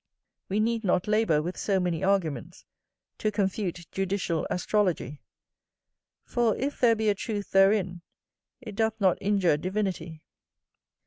[0.49, 2.65] We need not labour, with so many arguments,
[3.19, 5.21] to confute judicial astrology;
[6.25, 8.01] for, if there be a truth therein,
[8.61, 10.23] it doth not injure divinity.